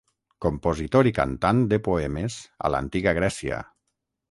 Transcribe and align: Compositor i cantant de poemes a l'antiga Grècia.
Compositor 0.45 1.09
i 1.09 1.11
cantant 1.17 1.61
de 1.75 1.79
poemes 1.89 2.39
a 2.65 2.73
l'antiga 2.77 3.17
Grècia. 3.21 3.63